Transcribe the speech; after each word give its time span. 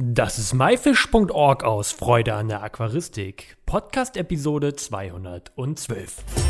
Das 0.00 0.38
ist 0.38 0.54
myfish.org 0.54 1.64
aus 1.64 1.90
Freude 1.90 2.34
an 2.34 2.46
der 2.46 2.62
Aquaristik. 2.62 3.56
Podcast 3.66 4.16
Episode 4.16 4.76
212. 4.76 6.47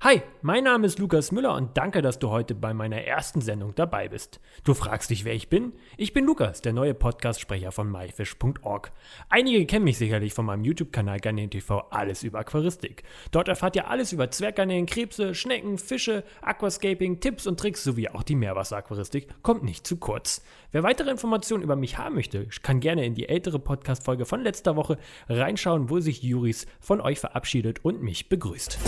Hi, 0.00 0.22
mein 0.42 0.62
Name 0.62 0.86
ist 0.86 1.00
Lukas 1.00 1.32
Müller 1.32 1.56
und 1.56 1.76
danke, 1.76 2.02
dass 2.02 2.20
du 2.20 2.30
heute 2.30 2.54
bei 2.54 2.72
meiner 2.72 3.02
ersten 3.02 3.40
Sendung 3.40 3.74
dabei 3.74 4.08
bist. 4.08 4.38
Du 4.62 4.72
fragst 4.72 5.10
dich, 5.10 5.24
wer 5.24 5.34
ich 5.34 5.48
bin? 5.48 5.72
Ich 5.96 6.12
bin 6.12 6.24
Lukas, 6.24 6.60
der 6.60 6.72
neue 6.72 6.94
Podcast-Sprecher 6.94 7.72
von 7.72 7.90
myfish.org. 7.90 8.92
Einige 9.28 9.66
kennen 9.66 9.84
mich 9.84 9.98
sicherlich 9.98 10.34
von 10.34 10.46
meinem 10.46 10.62
YouTube-Kanal 10.62 11.18
Garnelen 11.18 11.50
TV 11.50 11.80
Alles 11.90 12.22
über 12.22 12.38
Aquaristik. 12.38 13.02
Dort 13.32 13.48
erfahrt 13.48 13.74
ihr 13.74 13.90
alles 13.90 14.12
über 14.12 14.30
Zwerggarnelen, 14.30 14.86
Krebse, 14.86 15.34
Schnecken, 15.34 15.78
Fische, 15.78 16.22
Aquascaping, 16.42 17.18
Tipps 17.18 17.48
und 17.48 17.58
Tricks 17.58 17.82
sowie 17.82 18.08
auch 18.08 18.22
die 18.22 18.36
Meerwasseraquaristik 18.36 19.42
kommt 19.42 19.64
nicht 19.64 19.84
zu 19.84 19.96
kurz. 19.96 20.44
Wer 20.70 20.84
weitere 20.84 21.10
Informationen 21.10 21.64
über 21.64 21.74
mich 21.74 21.98
haben 21.98 22.14
möchte, 22.14 22.46
kann 22.62 22.78
gerne 22.78 23.04
in 23.04 23.14
die 23.14 23.28
ältere 23.28 23.58
Podcast-Folge 23.58 24.26
von 24.26 24.44
letzter 24.44 24.76
Woche 24.76 24.96
reinschauen, 25.28 25.90
wo 25.90 25.98
sich 25.98 26.22
Juris 26.22 26.66
von 26.78 27.00
euch 27.00 27.18
verabschiedet 27.18 27.84
und 27.84 28.00
mich 28.00 28.28
begrüßt. 28.28 28.78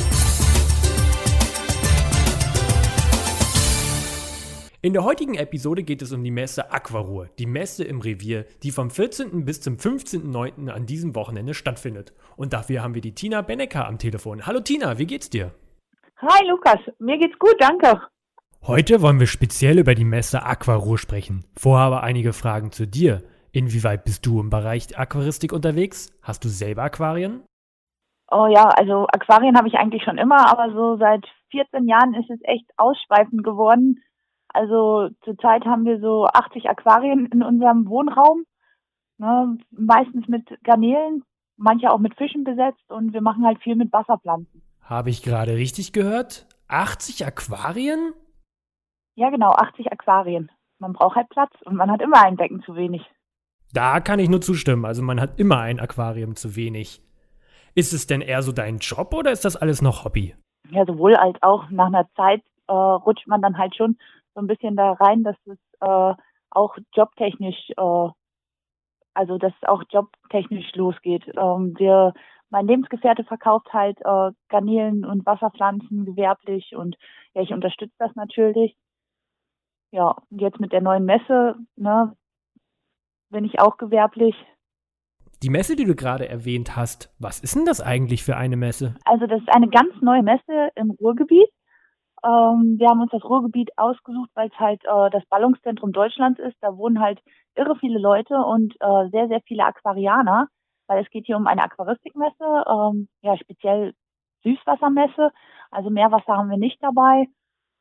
In 4.83 4.95
der 4.95 5.05
heutigen 5.05 5.35
Episode 5.35 5.83
geht 5.83 6.01
es 6.01 6.11
um 6.11 6.25
die 6.25 6.31
Messe 6.31 6.73
Aquaruhr, 6.73 7.29
die 7.39 7.45
Messe 7.45 7.85
im 7.85 8.01
Revier, 8.01 8.47
die 8.63 8.71
vom 8.71 8.89
14. 8.89 9.45
bis 9.45 9.61
zum 9.61 9.75
15.09. 9.75 10.71
an 10.71 10.87
diesem 10.87 11.15
Wochenende 11.15 11.53
stattfindet. 11.53 12.15
Und 12.39 12.55
dafür 12.55 12.83
haben 12.83 12.95
wir 12.95 13.03
die 13.03 13.15
Tina 13.15 13.43
Bennecker 13.43 13.87
am 13.87 13.99
Telefon. 13.99 14.47
Hallo 14.47 14.61
Tina, 14.61 14.97
wie 14.97 15.05
geht's 15.05 15.29
dir? 15.29 15.51
Hi 16.17 16.49
Lukas, 16.49 16.79
mir 16.99 17.19
geht's 17.19 17.39
gut, 17.39 17.57
danke. 17.59 18.01
Heute 18.67 19.03
wollen 19.03 19.21
wir 19.21 19.27
speziell 19.27 19.79
über 19.79 19.95
die 19.95 20.07
Messe 20.07 20.47
Aquaruhr 20.47 20.97
sprechen. 20.97 21.45
Vorher 21.59 21.85
aber 21.85 22.03
einige 22.03 22.33
Fragen 22.33 22.73
zu 22.73 22.87
dir. 22.87 23.23
Inwieweit 23.53 24.05
bist 24.05 24.25
du 24.25 24.41
im 24.41 24.49
Bereich 24.49 24.99
Aquaristik 24.99 25.53
unterwegs? 25.53 26.11
Hast 26.23 26.43
du 26.43 26.49
selber 26.49 26.85
Aquarien? 26.85 27.43
Oh 28.31 28.47
ja, 28.47 28.71
also 28.71 29.07
Aquarien 29.13 29.59
habe 29.59 29.69
ich 29.69 29.75
eigentlich 29.75 30.05
schon 30.05 30.17
immer, 30.17 30.51
aber 30.51 30.73
so 30.73 30.97
seit 30.97 31.27
14 31.51 31.87
Jahren 31.87 32.15
ist 32.15 32.31
es 32.31 32.41
echt 32.45 32.65
ausschweifend 32.79 33.45
geworden 33.45 34.03
also 34.53 35.11
zurzeit 35.23 35.65
haben 35.65 35.85
wir 35.85 36.01
so 36.01 36.27
80 36.27 36.69
Aquarien 36.69 37.27
in 37.27 37.43
unserem 37.43 37.89
Wohnraum, 37.89 38.45
ne, 39.19 39.59
meistens 39.71 40.29
mit 40.29 40.47
Garnelen, 40.65 41.25
manche 41.57 41.91
auch 41.91 41.99
mit 41.99 42.17
Fischen 42.17 42.45
besetzt 42.45 42.91
und 42.91 43.13
wir 43.13 43.21
machen 43.21 43.45
halt 43.45 43.63
viel 43.63 43.77
mit 43.77 43.93
Wasserpflanzen. 43.93 44.63
Habe 44.83 45.11
ich 45.11 45.23
gerade 45.23 45.55
richtig 45.55 45.93
gehört? 45.93 46.47
80 46.69 47.27
Aquarien? 47.27 48.13
Ja, 49.15 49.31
genau, 49.31 49.51
80 49.51 49.93
Aquarien. 49.93 50.51
Man 50.79 50.93
braucht 50.95 51.17
halt 51.17 51.29
Platz 51.29 51.53
und 51.65 51.77
man 51.77 51.91
hat 51.91 52.01
immer 52.01 52.23
ein 52.25 52.37
Becken 52.37 52.63
zu 52.63 52.75
wenig. 52.75 53.03
Da 53.73 54.01
kann 54.01 54.19
ich 54.19 54.29
nur 54.29 54.41
zustimmen. 54.41 54.85
Also 54.85 55.03
man 55.03 55.21
hat 55.21 55.39
immer 55.39 55.61
ein 55.61 55.79
Aquarium 55.79 56.35
zu 56.35 56.57
wenig. 56.57 57.03
Ist 57.75 57.93
es 57.93 58.07
denn 58.07 58.21
eher 58.21 58.43
so 58.43 58.53
dein 58.53 58.79
Job 58.79 59.15
oder 59.15 59.31
ist 59.31 59.45
das 59.45 59.57
alles 59.57 59.83
noch 59.83 60.05
Hobby? 60.05 60.35
Ja, 60.71 60.85
sowohl 60.87 61.15
als 61.15 61.41
auch 61.43 61.71
nach 61.71 61.87
einer 61.87 62.09
Zeit 62.17 62.43
äh, 62.67 62.73
rutscht 62.73 63.27
man 63.27 63.43
dann 63.43 63.59
halt 63.59 63.77
schon 63.77 63.97
so 64.35 64.41
ein 64.41 64.47
bisschen 64.47 64.77
da 64.77 64.93
rein, 64.93 65.23
dass 65.23 65.37
es 65.47 65.59
äh, 65.81 66.15
auch 66.51 66.77
jobtechnisch, 66.95 67.71
äh, 67.77 68.09
also 69.15 69.39
dass 69.39 69.53
es 69.61 69.69
auch 69.69 69.83
jobtechnisch 69.91 70.75
losgeht. 70.75 71.27
Ähm, 71.29 71.75
wir, 71.79 72.15
mein 72.51 72.67
Lebensgefährte 72.67 73.25
verkauft 73.25 73.73
halt 73.73 73.99
äh, 74.01 74.31
Garnelen 74.49 75.05
und 75.05 75.27
Wasserpflanzen 75.27 76.05
gewerblich 76.05 76.75
und 76.75 76.97
ja, 77.35 77.43
ich 77.43 77.53
unterstütze 77.53 77.95
das 77.99 78.15
natürlich. 78.15 78.77
Ja, 79.93 80.17
und 80.31 80.41
jetzt 80.41 80.61
mit 80.61 80.73
der 80.73 80.81
neuen 80.81 81.05
Messe, 81.05 81.57
ne, 81.77 82.17
bin 83.31 83.45
ich 83.45 83.61
auch 83.61 83.77
gewerblich. 83.77 84.35
Die 85.43 85.51
Messe, 85.51 85.75
die 85.75 85.85
du 85.85 85.95
gerade 85.95 86.29
erwähnt 86.29 86.77
hast, 86.77 87.15
was 87.19 87.41
ist 87.41 87.57
denn 87.57 87.65
das 87.65 87.81
eigentlich 87.81 88.23
für 88.23 88.37
eine 88.37 88.57
Messe? 88.57 88.95
Also 89.05 89.27
das 89.27 89.41
ist 89.41 89.49
eine 89.49 89.69
ganz 89.69 89.95
neue 90.03 90.23
Messe 90.23 90.71
im 90.75 90.91
Ruhrgebiet. 90.91 91.49
Ähm, 92.25 92.77
wir 92.79 92.89
haben 92.89 93.01
uns 93.01 93.11
das 93.11 93.25
Ruhrgebiet 93.25 93.71
ausgesucht, 93.77 94.31
weil 94.35 94.49
es 94.49 94.59
halt 94.59 94.83
äh, 94.85 95.11
das 95.11 95.25
Ballungszentrum 95.29 95.93
Deutschlands 95.93 96.39
ist. 96.41 96.57
Da 96.61 96.77
wohnen 96.77 97.01
halt 97.01 97.21
irre 97.55 97.77
viele 97.77 97.99
Leute 97.99 98.35
und 98.35 98.75
äh, 98.81 99.09
sehr, 99.11 99.29
sehr 99.29 99.41
viele 99.47 99.65
Aquarianer, 99.65 100.49
weil 100.87 101.03
es 101.03 101.11
geht 101.11 101.27
hier 101.27 101.37
um 101.37 101.47
eine 101.47 101.63
Aquaristikmesse, 101.63 102.65
ähm, 102.69 103.09
ja, 103.23 103.37
speziell 103.37 103.95
Süßwassermesse. 104.43 105.31
Also 105.71 105.91
Meerwasser 105.91 106.37
haben 106.37 106.51
wir 106.51 106.59
nicht 106.59 106.83
dabei 106.83 107.27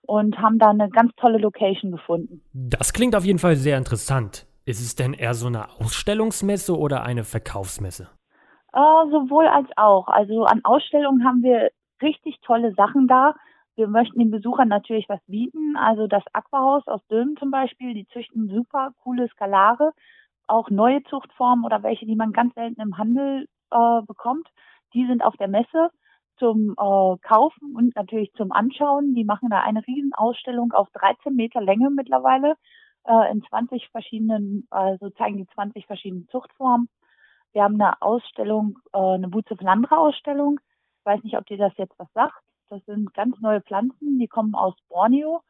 und 0.02 0.38
haben 0.40 0.60
da 0.60 0.70
eine 0.70 0.90
ganz 0.90 1.12
tolle 1.18 1.38
Location 1.38 1.92
gefunden. 1.92 2.42
Das 2.54 2.94
klingt 2.94 3.16
auf 3.16 3.26
jeden 3.26 3.40
Fall 3.40 3.56
sehr 3.56 3.78
interessant. 3.78 4.48
Ist 4.66 4.82
es 4.82 4.96
denn 4.96 5.14
eher 5.14 5.34
so 5.34 5.48
eine 5.48 5.70
Ausstellungsmesse 5.80 6.78
oder 6.78 7.04
eine 7.04 7.24
Verkaufsmesse? 7.24 8.10
Äh, 8.72 9.10
sowohl 9.10 9.48
als 9.48 9.68
auch. 9.76 10.08
Also 10.08 10.44
an 10.44 10.62
Ausstellungen 10.64 11.26
haben 11.26 11.42
wir 11.42 11.72
richtig 12.02 12.40
tolle 12.42 12.74
Sachen 12.76 13.08
da. 13.08 13.34
Wir 13.79 13.88
möchten 13.88 14.19
den 14.19 14.29
Besuchern 14.29 14.67
natürlich 14.67 15.07
was 15.07 15.22
bieten. 15.25 15.78
Also 15.78 16.06
das 16.07 16.23
Aquahaus 16.34 16.85
aus 16.90 17.00
Dülmen 17.07 17.38
zum 17.38 17.50
Beispiel, 17.50 17.94
die 17.94 18.06
züchten 18.07 18.50
super 18.50 18.91
coole 19.03 19.29
Skalare, 19.29 19.94
auch 20.47 20.69
neue 20.69 21.01
Zuchtformen 21.03 21.63
oder 21.63 21.81
welche, 21.81 22.06
die 22.06 22.17
man 22.17 22.34
ganz 22.34 22.53
selten 22.56 22.81
im 22.81 22.97
Handel 22.97 23.47
äh, 23.72 24.01
bekommt. 24.06 24.50
Die 24.94 25.06
sind 25.06 25.23
auf 25.23 25.38
der 25.38 25.47
Messe 25.47 25.91
zum 26.40 26.72
äh, 26.72 27.17
Kaufen 27.25 27.73
und 27.73 27.95
natürlich 27.95 28.34
zum 28.34 28.51
Anschauen. 28.51 29.16
Die 29.16 29.23
machen 29.23 29.50
da 29.50 29.62
eine 29.62 29.88
Riesenausstellung 29.88 30.73
auf 30.73 30.90
13 30.90 31.34
Meter 31.34 31.61
Länge 31.61 31.90
mittlerweile 31.90 32.56
äh, 33.06 33.31
in 33.31 33.41
20 33.44 33.88
verschiedenen, 33.91 34.67
also 34.72 35.09
zeigen 35.11 35.38
die 35.38 35.47
20 35.53 35.85
verschiedenen 35.85 36.28
Zuchtformen. 36.28 36.90
Wir 37.53 37.63
haben 37.63 37.75
eine 37.75 38.01
Ausstellung, 38.01 38.78
äh, 38.91 38.97
eine 38.97 39.29
Buze 39.29 39.56
Flandre 39.56 39.97
Ausstellung. 39.97 40.59
Ich 41.00 41.06
weiß 41.06 41.23
nicht, 41.23 41.38
ob 41.38 41.46
dir 41.46 41.57
das 41.57 41.72
jetzt 41.78 41.97
was 41.97 42.11
sagt. 42.11 42.49
Das 42.69 42.85
sind 42.85 43.13
ganz 43.13 43.40
neue 43.41 43.62
Pflanzen, 43.62 44.19
die 44.19 44.28
kommen 44.28 44.53
aus 44.53 44.75
Borneo, 44.90 45.41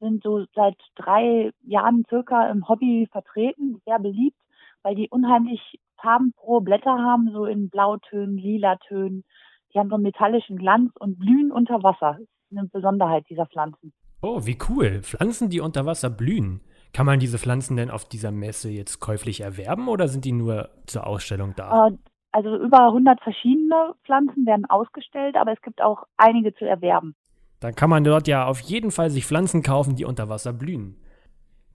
sind 0.00 0.22
so 0.22 0.44
seit 0.54 0.76
drei 0.94 1.52
Jahren 1.62 2.04
circa 2.08 2.50
im 2.50 2.68
Hobby 2.68 3.08
vertreten, 3.10 3.80
sehr 3.86 3.98
beliebt, 3.98 4.36
weil 4.82 4.94
die 4.94 5.08
unheimlich 5.08 5.80
farbenfrohe 6.00 6.60
Blätter 6.60 6.98
haben, 6.98 7.30
so 7.32 7.46
in 7.46 7.70
Blautönen, 7.70 8.36
Lilatönen. 8.36 9.24
Die 9.72 9.78
haben 9.78 9.88
so 9.88 9.94
einen 9.94 10.02
metallischen 10.02 10.58
Glanz 10.58 10.92
und 10.98 11.18
blühen 11.18 11.50
unter 11.50 11.82
Wasser. 11.82 12.18
Das 12.18 12.28
ist 12.50 12.58
eine 12.58 12.68
Besonderheit 12.68 13.24
dieser 13.30 13.46
Pflanzen. 13.46 13.92
Oh, 14.22 14.44
wie 14.44 14.58
cool. 14.68 15.00
Pflanzen, 15.02 15.50
die 15.50 15.60
unter 15.60 15.86
Wasser 15.86 16.10
blühen. 16.10 16.60
Kann 16.92 17.06
man 17.06 17.18
diese 17.18 17.38
Pflanzen 17.38 17.76
denn 17.76 17.90
auf 17.90 18.06
dieser 18.06 18.30
Messe 18.30 18.70
jetzt 18.70 19.00
käuflich 19.00 19.40
erwerben 19.40 19.88
oder 19.88 20.08
sind 20.08 20.24
die 20.24 20.32
nur 20.32 20.70
zur 20.86 21.06
Ausstellung 21.06 21.54
da? 21.56 21.88
Äh, 21.88 21.92
also 22.36 22.54
über 22.54 22.88
100 22.88 23.22
verschiedene 23.22 23.94
Pflanzen 24.04 24.44
werden 24.44 24.66
ausgestellt, 24.66 25.36
aber 25.36 25.52
es 25.52 25.62
gibt 25.62 25.80
auch 25.80 26.04
einige 26.18 26.54
zu 26.54 26.66
erwerben. 26.66 27.14
Dann 27.60 27.74
kann 27.74 27.88
man 27.88 28.04
dort 28.04 28.28
ja 28.28 28.46
auf 28.46 28.60
jeden 28.60 28.90
Fall 28.90 29.08
sich 29.08 29.24
Pflanzen 29.24 29.62
kaufen, 29.62 29.96
die 29.96 30.04
unter 30.04 30.28
Wasser 30.28 30.52
blühen. 30.52 30.96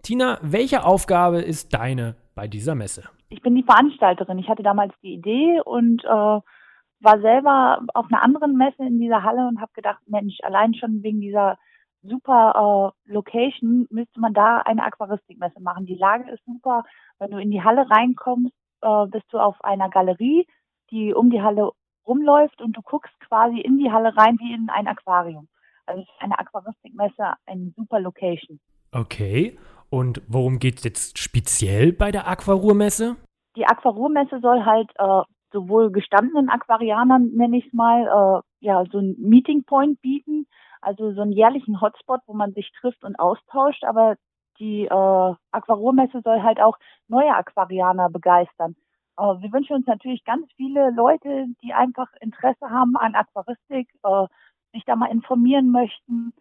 Tina, 0.04 0.38
welche 0.44 0.86
Aufgabe 0.86 1.42
ist 1.42 1.74
deine 1.74 2.16
bei 2.36 2.48
dieser 2.48 2.76
Messe? 2.76 3.10
Ich 3.30 3.42
bin 3.42 3.56
die 3.56 3.64
Veranstalterin. 3.64 4.38
Ich 4.38 4.50
hatte 4.50 4.62
damals 4.62 4.94
die 5.02 5.14
Idee 5.16 5.62
und 5.66 6.04
äh, 6.04 6.08
war 6.08 7.22
selber 7.22 7.82
auf 7.96 8.06
einer 8.12 8.22
anderen 8.22 8.56
Messe 8.56 8.84
in 8.86 9.00
dieser 9.00 9.24
Halle 9.24 9.48
und 9.48 9.60
habe 9.60 9.72
gedacht, 9.74 10.02
Mensch, 10.06 10.38
allein 10.44 10.76
schon 10.76 11.02
wegen 11.02 11.22
dieser 11.22 11.58
super 12.04 12.94
äh, 13.08 13.12
Location 13.12 13.88
müsste 13.90 14.20
man 14.20 14.36
da 14.36 14.58
eine 14.60 14.84
Aquaristikmesse 14.84 15.60
machen. 15.60 15.88
Die 15.88 15.96
Lage 15.96 16.30
ist 16.30 16.46
super. 16.46 16.84
Wenn 17.18 17.32
du 17.32 17.40
in 17.40 17.50
die 17.50 17.64
Halle 17.64 17.90
reinkommst, 17.90 18.54
äh, 18.82 19.08
bist 19.08 19.26
du 19.32 19.40
auf 19.40 19.56
einer 19.64 19.90
Galerie, 19.90 20.48
die 20.90 21.14
um 21.14 21.30
die 21.30 21.42
Halle 21.42 21.72
rumläuft 22.06 22.62
und 22.62 22.76
du 22.76 22.82
guckst 22.82 23.14
quasi 23.22 23.60
in 23.60 23.78
die 23.78 23.92
Halle 23.92 24.16
rein 24.16 24.38
wie 24.40 24.54
in 24.54 24.70
ein 24.70 24.88
Aquarium. 24.88 25.48
Also 25.86 26.04
eine 26.20 26.38
Aquaristikmesse, 26.38 27.34
eine 27.46 27.72
super 27.76 28.00
Location. 28.00 28.60
Okay. 28.92 29.58
Und 29.90 30.22
worum 30.28 30.60
geht 30.60 30.78
es 30.78 30.84
jetzt 30.84 31.18
speziell 31.18 31.92
bei 31.92 32.12
der 32.12 32.28
Aquaruhrmesse? 32.28 33.18
Die 33.58 33.66
Aquaruhrmesse 33.66 34.40
soll 34.40 34.64
halt 34.64 34.90
äh, 34.98 35.22
sowohl 35.52 35.92
gestandenen 35.92 36.50
Aquarianern, 36.50 37.32
nenne 37.34 37.58
ich 37.58 37.68
es 37.68 37.74
mal, 37.74 38.04
äh, 38.08 38.66
ja, 38.66 38.84
so 38.92 39.00
ein 39.00 39.16
Meeting 39.20 39.64
Point 39.66 40.02
bieten, 40.02 40.48
also 40.82 41.14
so 41.14 41.22
einen 41.22 41.34
jährlichen 41.34 41.82
Hotspot, 41.82 42.22
wo 42.26 42.34
man 42.34 42.54
sich 42.54 42.72
trifft 42.80 43.04
und 43.04 43.20
austauscht, 43.20 43.84
aber 43.84 44.16
die 44.62 44.86
äh, 44.86 45.34
Aquarurmesse 45.52 46.22
soll 46.24 46.42
halt 46.44 46.62
auch 46.62 46.78
neue 47.08 47.36
Aquarianer 47.36 48.10
begeistern. 48.10 48.76
Äh, 49.18 49.24
wir 49.24 49.52
wünschen 49.52 49.76
uns 49.76 49.88
natürlich 49.88 50.24
ganz 50.24 50.48
viele 50.56 50.92
Leute, 50.92 51.48
die 51.64 51.74
einfach 51.74 52.08
Interesse 52.22 52.70
haben 52.70 52.96
an 52.96 53.16
Aquaristik, 53.16 53.90
äh, 54.04 54.28
sich 54.74 54.86
da 54.86 54.96
mal 54.96 55.12
informieren 55.12 55.72
möchten. 55.72 56.34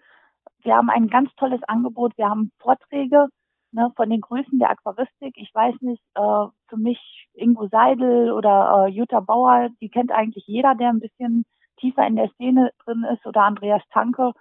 Wir 0.62 0.76
haben 0.76 0.90
ein 0.90 1.08
ganz 1.08 1.34
tolles 1.36 1.62
Angebot. 1.64 2.16
Wir 2.18 2.28
haben 2.28 2.52
Vorträge 2.60 3.28
ne, 3.72 3.90
von 3.96 4.10
den 4.10 4.20
Größen 4.20 4.58
der 4.58 4.70
Aquaristik. 4.70 5.34
Ich 5.36 5.54
weiß 5.54 5.76
nicht, 5.80 6.02
äh, 6.14 6.46
für 6.68 6.76
mich 6.76 7.28
Ingo 7.34 7.68
Seidel 7.68 8.32
oder 8.32 8.86
äh, 8.86 8.90
Jutta 8.90 9.20
Bauer, 9.20 9.70
die 9.80 9.88
kennt 9.88 10.12
eigentlich 10.12 10.46
jeder, 10.46 10.74
der 10.74 10.90
ein 10.90 11.00
bisschen 11.00 11.46
tiefer 11.78 12.06
in 12.06 12.16
der 12.16 12.28
Szene 12.30 12.70
drin 12.84 13.04
ist, 13.04 13.26
oder 13.26 13.44
Andreas 13.44 13.82
Tanke. 13.90 14.32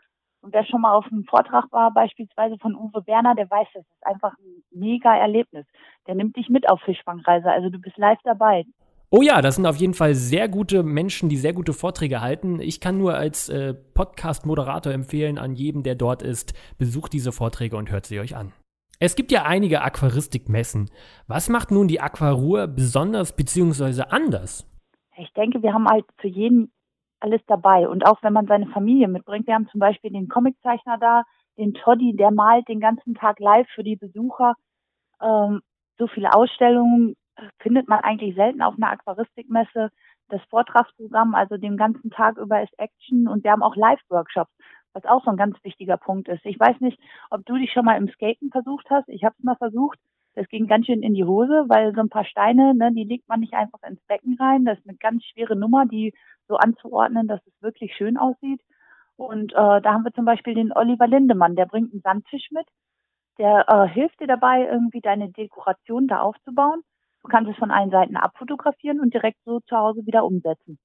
Und 0.41 0.53
wer 0.53 0.65
schon 0.65 0.81
mal 0.81 0.93
auf 0.93 1.05
einem 1.11 1.25
Vortrag 1.25 1.71
war, 1.71 1.93
beispielsweise 1.93 2.57
von 2.59 2.75
Uwe 2.75 3.05
Werner, 3.07 3.35
der 3.35 3.49
weiß, 3.49 3.67
das 3.73 3.83
ist 3.83 4.07
einfach 4.07 4.33
ein 4.39 4.63
mega 4.71 5.15
Erlebnis. 5.15 5.65
Der 6.07 6.15
nimmt 6.15 6.37
dich 6.37 6.49
mit 6.49 6.69
auf 6.69 6.79
Fischfangreise, 6.81 7.51
also 7.51 7.69
du 7.69 7.79
bist 7.79 7.97
live 7.97 8.19
dabei. 8.23 8.65
Oh 9.11 9.23
ja, 9.23 9.41
das 9.41 9.55
sind 9.55 9.65
auf 9.65 9.77
jeden 9.77 9.95
Fall 9.95 10.13
sehr 10.13 10.47
gute 10.47 10.83
Menschen, 10.83 11.29
die 11.29 11.37
sehr 11.37 11.53
gute 11.53 11.73
Vorträge 11.73 12.21
halten. 12.21 12.59
Ich 12.61 12.79
kann 12.79 12.99
nur 12.99 13.15
als 13.15 13.49
äh, 13.49 13.73
Podcast-Moderator 13.73 14.93
empfehlen 14.93 15.39
an 15.39 15.55
jedem, 15.55 15.81
der 15.81 15.95
dort 15.95 16.21
ist, 16.21 16.53
besucht 16.77 17.13
diese 17.13 17.31
Vorträge 17.31 17.75
und 17.75 17.89
hört 17.89 18.05
sie 18.05 18.19
euch 18.19 18.35
an. 18.35 18.53
Es 18.99 19.15
gibt 19.15 19.31
ja 19.31 19.43
einige 19.43 19.81
Aquaristikmessen. 19.81 20.91
Was 21.27 21.49
macht 21.49 21.71
nun 21.71 21.87
die 21.87 22.01
Aquaruhr 22.01 22.67
besonders 22.67 23.35
bzw. 23.35 24.03
anders? 24.09 24.69
Ich 25.17 25.31
denke, 25.33 25.63
wir 25.63 25.73
haben 25.73 25.87
halt 25.87 26.05
für 26.17 26.27
jeden 26.27 26.71
alles 27.19 27.41
dabei. 27.47 27.87
Und 27.87 28.05
auch 28.05 28.21
wenn 28.23 28.33
man 28.33 28.47
seine 28.47 28.67
Familie 28.67 29.07
mitbringt, 29.07 29.47
wir 29.47 29.55
haben 29.55 29.67
zum 29.69 29.79
Beispiel 29.79 30.11
den 30.11 30.29
Comiczeichner 30.29 30.97
da, 30.97 31.23
den 31.57 31.73
Toddy, 31.73 32.15
der 32.15 32.31
malt 32.31 32.67
den 32.67 32.79
ganzen 32.79 33.15
Tag 33.15 33.39
live 33.39 33.67
für 33.75 33.83
die 33.83 33.95
Besucher. 33.95 34.55
Ähm, 35.21 35.61
so 35.97 36.07
viele 36.07 36.33
Ausstellungen, 36.33 37.15
findet 37.59 37.87
man 37.87 37.99
eigentlich 37.99 38.35
selten 38.35 38.61
auf 38.61 38.75
einer 38.75 38.91
Aquaristikmesse. 38.91 39.89
Das 40.29 40.41
Vortragsprogramm, 40.49 41.33
also 41.33 41.57
den 41.57 41.77
ganzen 41.77 42.11
Tag 42.11 42.37
über 42.37 42.61
ist 42.61 42.77
Action 42.77 43.27
und 43.27 43.43
wir 43.43 43.51
haben 43.51 43.63
auch 43.63 43.75
Live-Workshops, 43.75 44.51
was 44.93 45.05
auch 45.05 45.23
so 45.23 45.31
ein 45.31 45.37
ganz 45.37 45.57
wichtiger 45.63 45.97
Punkt 45.97 46.27
ist. 46.27 46.45
Ich 46.45 46.59
weiß 46.59 46.79
nicht, 46.81 46.99
ob 47.31 47.45
du 47.45 47.57
dich 47.57 47.71
schon 47.71 47.85
mal 47.85 47.97
im 47.97 48.09
Skaten 48.09 48.51
versucht 48.51 48.87
hast. 48.89 49.09
Ich 49.09 49.23
habe 49.23 49.35
es 49.37 49.43
mal 49.43 49.55
versucht. 49.55 49.97
Das 50.39 50.47
ging 50.47 50.67
ganz 50.67 50.85
schön 50.85 51.03
in 51.03 51.15
die 51.15 51.25
Hose, 51.25 51.65
weil 51.67 51.93
so 51.93 51.99
ein 51.99 52.07
paar 52.07 52.23
Steine, 52.23 52.73
ne, 52.73 52.93
die 52.93 53.03
legt 53.03 53.27
man 53.27 53.41
nicht 53.41 53.55
einfach 53.55 53.83
ins 53.83 53.99
Becken 54.07 54.37
rein. 54.39 54.63
Das 54.63 54.79
ist 54.79 54.87
eine 54.87 54.95
ganz 54.95 55.25
schwere 55.25 55.57
Nummer, 55.57 55.85
die 55.85 56.13
so 56.47 56.55
anzuordnen, 56.55 57.27
dass 57.27 57.45
es 57.45 57.61
wirklich 57.61 57.93
schön 57.93 58.15
aussieht. 58.15 58.61
Und 59.17 59.51
äh, 59.51 59.81
da 59.81 59.91
haben 59.91 60.05
wir 60.05 60.13
zum 60.13 60.23
Beispiel 60.23 60.53
den 60.53 60.71
Oliver 60.71 61.07
Lindemann, 61.07 61.57
der 61.57 61.65
bringt 61.65 61.91
einen 61.91 61.99
Sandfisch 61.99 62.51
mit. 62.51 62.65
Der 63.37 63.65
äh, 63.67 63.89
hilft 63.89 64.21
dir 64.21 64.27
dabei, 64.27 64.65
irgendwie 64.65 65.01
deine 65.01 65.29
Dekoration 65.29 66.07
da 66.07 66.21
aufzubauen. 66.21 66.83
Du 67.21 67.27
kannst 67.27 67.51
es 67.51 67.57
von 67.57 67.69
allen 67.69 67.89
Seiten 67.89 68.15
abfotografieren 68.15 69.01
und 69.01 69.13
direkt 69.13 69.39
so 69.43 69.59
zu 69.59 69.75
Hause 69.75 70.05
wieder 70.05 70.23
umsetzen. 70.23 70.79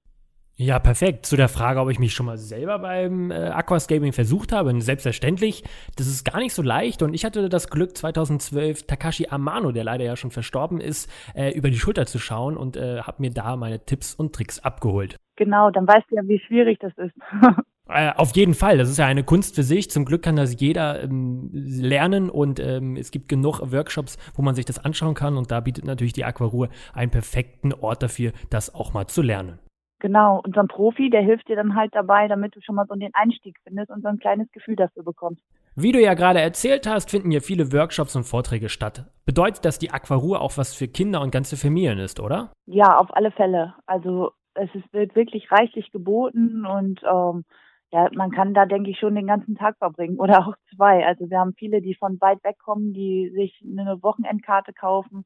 Ja, 0.56 0.78
perfekt. 0.78 1.26
Zu 1.26 1.36
der 1.36 1.48
Frage, 1.48 1.80
ob 1.80 1.90
ich 1.90 1.98
mich 1.98 2.14
schon 2.14 2.26
mal 2.26 2.38
selber 2.38 2.78
beim 2.78 3.32
äh, 3.32 3.34
Aquascaping 3.34 4.12
versucht 4.12 4.52
habe. 4.52 4.80
Selbstverständlich, 4.80 5.64
das 5.96 6.06
ist 6.06 6.24
gar 6.24 6.38
nicht 6.38 6.54
so 6.54 6.62
leicht. 6.62 7.02
Und 7.02 7.12
ich 7.12 7.24
hatte 7.24 7.48
das 7.48 7.68
Glück, 7.70 7.96
2012 7.96 8.86
Takashi 8.86 9.26
Amano, 9.28 9.72
der 9.72 9.82
leider 9.82 10.04
ja 10.04 10.16
schon 10.16 10.30
verstorben 10.30 10.80
ist, 10.80 11.10
äh, 11.34 11.50
über 11.50 11.70
die 11.70 11.78
Schulter 11.78 12.06
zu 12.06 12.20
schauen 12.20 12.56
und 12.56 12.76
äh, 12.76 13.00
habe 13.00 13.20
mir 13.20 13.30
da 13.30 13.56
meine 13.56 13.84
Tipps 13.84 14.14
und 14.14 14.32
Tricks 14.32 14.60
abgeholt. 14.60 15.16
Genau, 15.34 15.70
dann 15.70 15.88
weißt 15.88 16.06
du 16.10 16.16
ja, 16.16 16.22
wie 16.24 16.40
schwierig 16.46 16.78
das 16.80 16.92
ist. 16.98 17.14
Äh, 17.86 18.12
auf 18.16 18.34
jeden 18.34 18.54
Fall, 18.54 18.78
das 18.78 18.88
ist 18.88 18.96
ja 18.96 19.04
eine 19.04 19.24
Kunst 19.24 19.54
für 19.54 19.62
sich. 19.62 19.90
Zum 19.90 20.06
Glück 20.06 20.22
kann 20.22 20.36
das 20.36 20.58
jeder 20.58 21.02
ähm, 21.02 21.50
lernen 21.52 22.30
und 22.30 22.58
ähm, 22.58 22.96
es 22.96 23.10
gibt 23.10 23.28
genug 23.28 23.60
Workshops, 23.60 24.16
wo 24.34 24.40
man 24.40 24.54
sich 24.54 24.64
das 24.64 24.82
anschauen 24.82 25.12
kann 25.12 25.36
und 25.36 25.50
da 25.50 25.60
bietet 25.60 25.84
natürlich 25.84 26.14
die 26.14 26.24
Aquaruhe 26.24 26.70
einen 26.94 27.10
perfekten 27.10 27.74
Ort 27.74 28.02
dafür, 28.02 28.32
das 28.48 28.74
auch 28.74 28.94
mal 28.94 29.06
zu 29.06 29.20
lernen. 29.20 29.58
Genau, 30.04 30.42
und 30.44 30.54
so 30.54 30.60
ein 30.60 30.68
Profi, 30.68 31.08
der 31.08 31.22
hilft 31.22 31.48
dir 31.48 31.56
dann 31.56 31.74
halt 31.76 31.94
dabei, 31.94 32.28
damit 32.28 32.54
du 32.54 32.60
schon 32.60 32.74
mal 32.74 32.84
so 32.86 32.94
den 32.94 33.14
Einstieg 33.14 33.56
findest 33.64 33.90
und 33.90 34.02
so 34.02 34.08
ein 34.08 34.18
kleines 34.18 34.52
Gefühl 34.52 34.76
dafür 34.76 35.02
bekommst. 35.02 35.42
Wie 35.76 35.92
du 35.92 35.98
ja 35.98 36.12
gerade 36.12 36.42
erzählt 36.42 36.86
hast, 36.86 37.10
finden 37.10 37.30
hier 37.30 37.40
viele 37.40 37.72
Workshops 37.72 38.14
und 38.14 38.24
Vorträge 38.24 38.68
statt. 38.68 39.06
Bedeutet 39.24 39.64
das, 39.64 39.78
die 39.78 39.92
Aquaruhe 39.92 40.42
auch 40.42 40.58
was 40.58 40.74
für 40.74 40.88
Kinder 40.88 41.22
und 41.22 41.30
ganze 41.30 41.56
Familien 41.56 41.98
ist, 41.98 42.20
oder? 42.20 42.52
Ja, 42.66 42.98
auf 42.98 43.16
alle 43.16 43.30
Fälle. 43.30 43.72
Also 43.86 44.32
es 44.52 44.68
ist, 44.74 44.92
wird 44.92 45.16
wirklich 45.16 45.50
reichlich 45.50 45.90
geboten 45.90 46.66
und 46.66 47.00
ähm, 47.10 47.46
ja, 47.90 48.10
man 48.14 48.30
kann 48.30 48.52
da, 48.52 48.66
denke 48.66 48.90
ich, 48.90 48.98
schon 48.98 49.14
den 49.14 49.26
ganzen 49.26 49.54
Tag 49.54 49.78
verbringen 49.78 50.18
oder 50.18 50.46
auch 50.46 50.54
zwei. 50.76 51.06
Also 51.06 51.30
wir 51.30 51.38
haben 51.38 51.54
viele, 51.56 51.80
die 51.80 51.94
von 51.94 52.20
weit 52.20 52.44
weg 52.44 52.58
kommen, 52.62 52.92
die 52.92 53.32
sich 53.34 53.58
eine 53.66 54.02
Wochenendkarte 54.02 54.74
kaufen. 54.74 55.24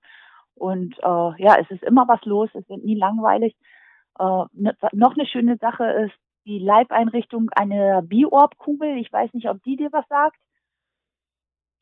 Und 0.55 0.97
äh, 0.99 1.43
ja, 1.43 1.57
es 1.61 1.69
ist 1.69 1.83
immer 1.83 2.07
was 2.07 2.25
los, 2.25 2.49
es 2.55 2.69
wird 2.69 2.85
nie 2.85 2.97
langweilig. 2.97 3.57
Äh, 4.19 4.45
ne, 4.53 4.77
noch 4.93 5.17
eine 5.17 5.27
schöne 5.27 5.57
Sache 5.59 5.85
ist 5.85 6.15
die 6.45 6.59
Live-Einrichtung 6.59 7.51
einer 7.51 8.03
Biorb-Kugel. 8.03 8.97
Ich 8.99 9.13
weiß 9.13 9.33
nicht, 9.35 9.49
ob 9.49 9.63
die 9.65 9.77
dir 9.77 9.93
was 9.93 10.07
sagt. 10.09 10.37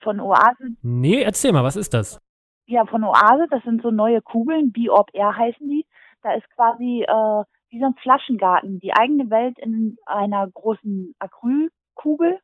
Von 0.01 0.21
Oase. 0.21 0.77
Nee, 0.83 1.23
erzähl 1.23 1.53
mal, 1.53 1.65
was 1.65 1.77
ist 1.77 1.95
das? 1.95 2.21
Ja, 2.67 2.85
von 2.85 3.05
Oase, 3.05 3.47
das 3.51 3.63
sind 3.63 3.81
so 3.83 3.91
neue 3.91 4.21
Kugeln, 4.21 4.73
Biorb 4.73 5.11
R 5.15 5.37
heißen 5.37 5.69
die. 5.69 5.87
Da 6.23 6.35
ist 6.35 6.49
quasi 6.51 7.05
äh, 7.07 7.45
wie 7.71 7.79
so 7.79 7.87
ein 7.87 7.95
Flaschengarten, 7.95 8.81
die 8.81 8.93
eigene 8.93 9.31
Welt 9.31 9.59
in 9.59 9.97
einer 10.05 10.49
großen 10.49 11.15
Acrylkugel. 11.19 12.41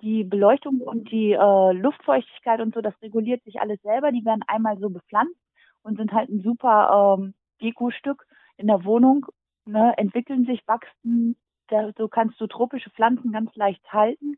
Die 0.00 0.24
Beleuchtung 0.24 0.80
und 0.80 1.10
die 1.10 1.32
äh, 1.32 1.72
Luftfeuchtigkeit 1.72 2.60
und 2.60 2.72
so, 2.72 2.80
das 2.80 2.94
reguliert 3.02 3.44
sich 3.44 3.60
alles 3.60 3.80
selber. 3.82 4.12
Die 4.12 4.24
werden 4.24 4.42
einmal 4.46 4.78
so 4.78 4.88
bepflanzt 4.88 5.36
und 5.82 5.98
sind 5.98 6.12
halt 6.12 6.30
ein 6.30 6.40
super 6.40 7.18
ähm, 7.18 7.34
Deko-Stück 7.60 8.24
in 8.60 8.68
der 8.68 8.84
Wohnung. 8.84 9.26
Ne, 9.66 9.94
entwickeln 9.96 10.46
sich, 10.46 10.62
wachsen. 10.66 11.36
Da, 11.68 11.90
so 11.96 12.08
kannst 12.08 12.40
du 12.40 12.46
tropische 12.46 12.90
Pflanzen 12.90 13.32
ganz 13.32 13.54
leicht 13.54 13.82
halten. 13.92 14.36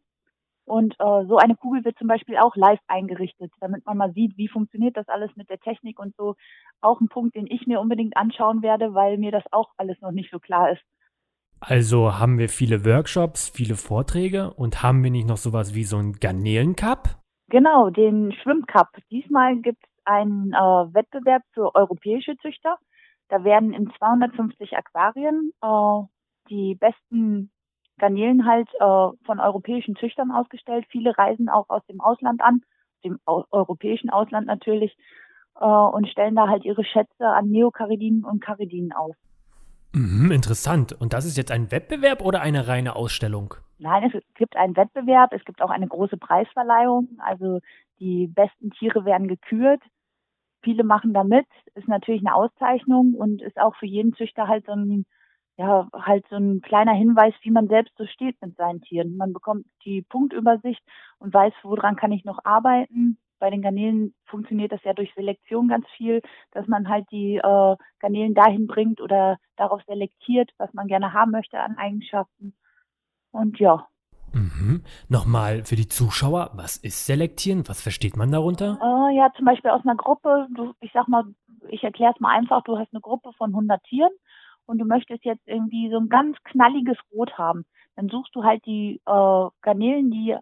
Und 0.64 0.94
äh, 1.00 1.26
so 1.26 1.38
eine 1.38 1.56
Kugel 1.56 1.84
wird 1.84 1.98
zum 1.98 2.06
Beispiel 2.06 2.36
auch 2.36 2.54
live 2.54 2.80
eingerichtet, 2.86 3.52
damit 3.60 3.84
man 3.84 3.96
mal 3.96 4.12
sieht, 4.12 4.36
wie 4.36 4.48
funktioniert 4.48 4.96
das 4.96 5.08
alles 5.08 5.30
mit 5.36 5.50
der 5.50 5.58
Technik 5.58 5.98
und 5.98 6.14
so. 6.16 6.36
Auch 6.80 7.00
ein 7.00 7.08
Punkt, 7.08 7.34
den 7.34 7.46
ich 7.46 7.66
mir 7.66 7.80
unbedingt 7.80 8.16
anschauen 8.16 8.62
werde, 8.62 8.94
weil 8.94 9.19
mir 9.19 9.32
das 9.32 9.44
auch 9.50 9.70
alles 9.76 10.00
noch 10.00 10.12
nicht 10.12 10.30
so 10.30 10.38
klar 10.38 10.70
ist. 10.70 10.82
Also 11.60 12.19
haben 12.19 12.38
wir 12.38 12.48
viele 12.48 12.84
Workshops, 12.84 13.48
viele 13.48 13.76
Vorträge 13.76 14.52
und 14.54 14.82
haben 14.82 15.02
wir 15.02 15.10
nicht 15.10 15.28
noch 15.28 15.36
sowas 15.36 15.74
wie 15.74 15.84
so 15.84 15.96
einen 15.96 16.14
Garnelencup? 16.14 17.16
Genau, 17.48 17.90
den 17.90 18.32
Schwimmcup. 18.32 18.88
Diesmal 19.10 19.56
gibt 19.56 19.84
es 19.84 20.06
einen 20.06 20.52
äh, 20.52 20.94
Wettbewerb 20.94 21.42
für 21.52 21.74
europäische 21.74 22.36
Züchter. 22.38 22.78
Da 23.32 23.44
werden 23.44 23.73
in 23.73 23.90
250 23.96 24.76
Aquarien 24.76 25.55
äh, 25.62 26.02
die 26.50 26.75
besten 26.75 27.50
Garnelen 27.96 28.44
halt 28.44 28.69
äh, 28.75 29.25
von 29.25 29.40
europäischen 29.40 29.96
Züchtern 29.96 30.31
ausgestellt. 30.31 30.84
Viele 30.90 31.17
reisen 31.17 31.49
auch 31.49 31.70
aus 31.70 31.81
dem 31.87 32.02
Ausland 32.02 32.43
an, 32.43 32.61
dem 33.02 33.19
europäischen 33.25 34.11
Ausland 34.11 34.46
natürlich, 34.49 34.94
äh, 35.58 35.64
und 35.64 36.08
stellen 36.08 36.34
da 36.34 36.46
halt 36.46 36.67
ihre 36.67 36.84
Schätze 36.84 37.26
an 37.26 37.49
Neokaridinen 37.49 38.23
und 38.23 38.40
Karidinen 38.40 38.93
aus. 38.93 39.17
Mhm, 39.94 40.31
interessant. 40.31 40.93
Und 40.93 41.14
das 41.14 41.25
ist 41.25 41.38
jetzt 41.38 41.52
ein 41.52 41.70
Wettbewerb 41.70 42.20
oder 42.20 42.43
eine 42.43 42.69
reine 42.69 42.96
Ausstellung? 42.96 43.55
Nein, 43.79 44.12
es 44.12 44.23
gibt 44.34 44.56
einen 44.56 44.76
Wettbewerb, 44.76 45.32
es 45.32 45.44
gibt 45.46 45.62
auch 45.62 45.70
eine 45.70 45.88
große 45.88 46.19
Preisverleihung. 46.19 47.08
Also 47.17 47.61
die 47.99 48.26
besten 48.26 48.73
Tiere 48.73 49.06
werden 49.06 49.26
gekürt. 49.26 49.81
Viele 50.62 50.84
machen 50.84 51.12
da 51.14 51.24
mit, 51.24 51.46
ist 51.74 51.88
natürlich 51.88 52.22
eine 52.24 52.34
Auszeichnung 52.34 53.14
und 53.14 53.42
ist 53.42 53.58
auch 53.58 53.74
für 53.76 53.86
jeden 53.86 54.14
Züchter 54.14 54.48
halt 54.48 54.66
so 54.66 54.72
ein 54.72 55.06
ja, 55.56 55.88
halt 55.92 56.26
so 56.31 56.36
ein 56.36 56.60
kleiner 56.62 56.94
Hinweis, 56.94 57.34
wie 57.42 57.50
man 57.50 57.69
selbst 57.69 57.94
so 57.96 58.06
steht 58.06 58.40
mit 58.40 58.56
seinen 58.56 58.81
Tieren. 58.81 59.16
Man 59.16 59.32
bekommt 59.32 59.66
die 59.84 60.02
Punktübersicht 60.02 60.82
und 61.19 61.34
weiß, 61.34 61.52
woran 61.62 61.96
kann 61.96 62.12
ich 62.12 62.24
noch 62.24 62.38
arbeiten. 62.44 63.19
Bei 63.38 63.50
den 63.50 63.60
Garnelen 63.62 64.14
funktioniert 64.26 64.72
das 64.72 64.82
ja 64.84 64.94
durch 64.94 65.12
Selektion 65.14 65.69
ganz 65.69 65.86
viel, 65.96 66.22
dass 66.52 66.66
man 66.69 66.88
halt 66.88 67.06
die 67.10 67.36
äh, 67.36 67.76
Garnelen 67.98 68.34
dahin 68.34 68.66
bringt 68.66 69.00
oder 69.00 69.38
darauf 69.56 69.82
selektiert, 69.86 70.50
was 70.58 70.72
man 70.74 70.86
gerne 70.86 71.12
haben 71.12 71.32
möchte 71.32 71.58
an 71.60 71.76
Eigenschaften. 71.76 72.54
Und 73.32 73.58
ja. 73.58 73.88
Mhm. 74.32 74.82
Nochmal 75.08 75.65
für 75.65 75.77
die 75.77 75.89
Zuschauer, 75.89 76.51
was 76.55 76.77
ist 76.77 77.06
Selektieren? 77.06 77.69
Was 77.69 77.82
versteht 77.82 78.17
man 78.17 78.31
darunter? 78.31 78.79
Äh, 78.81 79.17
ja, 79.17 79.31
zum 79.36 79.44
Beispiel 79.44 79.70
aus 79.70 79.84
einer 79.84 79.96
Gruppe, 79.96 80.48
du, 80.55 80.72
ich 80.81 80.91
sag 80.93 81.08
mal, 81.08 81.24
ich 81.69 81.84
erkläre 81.84 82.12
es 82.15 82.20
mal 82.20 82.36
einfach, 82.36 82.62
du 82.65 82.79
hast 82.79 82.93
eine 82.93 83.01
Gruppe 83.01 83.32
von 83.36 83.51
100 83.51 83.82
Tieren 83.84 84.12
und 84.67 84.79
du 84.79 84.84
möchtest 84.84 85.24
jetzt 85.24 85.46
irgendwie 85.46 85.91
so 85.91 85.98
ein 85.98 86.08
ganz 86.08 86.36
knalliges 86.44 86.96
Rot 87.12 87.36
haben, 87.36 87.65
dann 87.96 88.08
suchst 88.08 88.34
du 88.34 88.44
halt 88.44 88.65
die 88.67 89.01
äh, 89.06 89.48
Garnelen, 89.60 90.10
die 90.10 90.36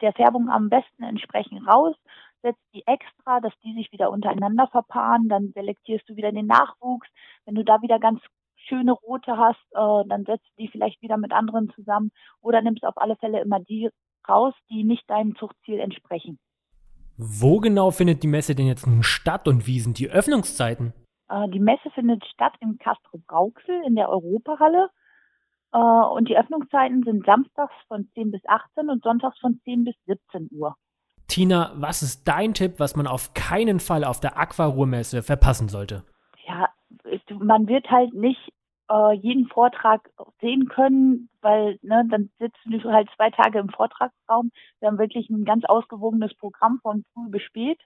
der 0.00 0.12
Färbung 0.12 0.48
am 0.48 0.68
besten 0.68 1.02
entsprechen, 1.02 1.66
raus, 1.66 1.96
setzt 2.42 2.62
die 2.72 2.86
extra, 2.86 3.40
dass 3.40 3.52
die 3.64 3.74
sich 3.74 3.90
wieder 3.92 4.10
untereinander 4.10 4.68
verpaaren, 4.68 5.28
dann 5.28 5.52
selektierst 5.54 6.08
du 6.08 6.16
wieder 6.16 6.32
den 6.32 6.46
Nachwuchs. 6.46 7.08
Wenn 7.44 7.54
du 7.54 7.64
da 7.64 7.82
wieder 7.82 7.98
ganz 7.98 8.20
schöne 8.68 8.92
rote 8.92 9.36
hast, 9.36 9.64
äh, 9.72 10.08
dann 10.08 10.24
setzt 10.24 10.48
die 10.58 10.68
vielleicht 10.68 11.00
wieder 11.02 11.16
mit 11.16 11.32
anderen 11.32 11.70
zusammen 11.74 12.10
oder 12.40 12.62
nimmst 12.62 12.84
auf 12.84 12.96
alle 12.96 13.16
Fälle 13.16 13.40
immer 13.40 13.60
die 13.60 13.90
raus, 14.28 14.54
die 14.70 14.84
nicht 14.84 15.08
deinem 15.08 15.36
Zuchtziel 15.36 15.80
entsprechen. 15.80 16.38
Wo 17.16 17.58
genau 17.58 17.90
findet 17.90 18.22
die 18.22 18.28
Messe 18.28 18.54
denn 18.54 18.66
jetzt 18.66 18.86
nun 18.86 19.02
statt 19.02 19.48
und 19.48 19.66
wie 19.66 19.80
sind 19.80 19.98
die 19.98 20.08
Öffnungszeiten? 20.08 20.92
Äh, 21.28 21.48
die 21.48 21.60
Messe 21.60 21.90
findet 21.90 22.24
statt 22.26 22.54
im 22.60 22.78
Castro 22.78 23.18
Brauxel 23.26 23.82
in 23.86 23.96
der 23.96 24.08
Europahalle. 24.08 24.90
Äh, 25.72 25.78
und 25.78 26.28
die 26.28 26.36
Öffnungszeiten 26.36 27.02
sind 27.02 27.26
samstags 27.26 27.74
von 27.88 28.08
10 28.14 28.30
bis 28.30 28.40
18 28.46 28.88
und 28.88 29.02
sonntags 29.02 29.38
von 29.40 29.60
10 29.64 29.84
bis 29.84 29.94
17 30.06 30.48
Uhr. 30.52 30.76
Tina, 31.26 31.72
was 31.74 32.02
ist 32.02 32.26
dein 32.26 32.54
Tipp, 32.54 32.74
was 32.78 32.96
man 32.96 33.06
auf 33.06 33.34
keinen 33.34 33.80
Fall 33.80 34.04
auf 34.04 34.20
der 34.20 34.38
Aquaruhrmesse 34.38 35.22
verpassen 35.22 35.68
sollte? 35.68 36.04
Ja, 36.46 36.68
man 37.38 37.68
wird 37.68 37.90
halt 37.90 38.14
nicht 38.14 38.52
äh, 38.90 39.12
jeden 39.14 39.46
Vortrag 39.48 40.10
sehen 40.40 40.68
können, 40.68 41.28
weil 41.40 41.78
ne, 41.82 42.04
dann 42.10 42.30
sitzen 42.38 42.70
du 42.70 42.92
halt 42.92 43.08
zwei 43.16 43.30
Tage 43.30 43.58
im 43.58 43.68
Vortragsraum. 43.68 44.50
Wir 44.80 44.88
haben 44.88 44.98
wirklich 44.98 45.28
ein 45.30 45.44
ganz 45.44 45.64
ausgewogenes 45.64 46.34
Programm 46.34 46.80
von 46.82 47.04
früh 47.12 47.28
bis 47.28 47.42
spät. 47.42 47.80